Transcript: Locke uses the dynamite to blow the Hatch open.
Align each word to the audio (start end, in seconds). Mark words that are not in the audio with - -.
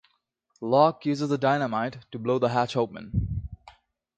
Locke 0.61 1.05
uses 1.05 1.29
the 1.29 1.37
dynamite 1.37 2.09
to 2.11 2.17
blow 2.17 2.39
the 2.39 2.49
Hatch 2.49 2.75
open. 2.75 3.43